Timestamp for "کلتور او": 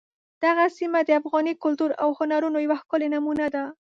1.63-2.09